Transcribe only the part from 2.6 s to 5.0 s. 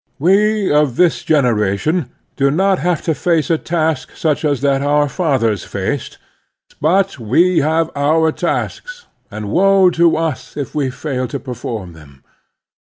have to face a taskj such as that